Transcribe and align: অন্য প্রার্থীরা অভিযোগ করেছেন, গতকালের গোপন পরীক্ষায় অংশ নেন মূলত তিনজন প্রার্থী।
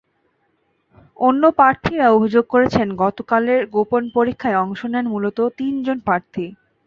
অন্য 1.19 1.43
প্রার্থীরা 1.51 2.07
অভিযোগ 2.11 2.45
করেছেন, 2.49 2.87
গতকালের 2.95 3.61
গোপন 3.67 4.03
পরীক্ষায় 4.13 4.59
অংশ 4.63 4.81
নেন 4.85 5.05
মূলত 5.07 5.37
তিনজন 5.59 5.97
প্রার্থী। 5.99 6.45